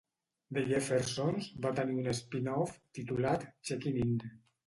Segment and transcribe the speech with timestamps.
[0.57, 4.17] "The Jeffersons" va tenir un spin-off, titulat "Checking In".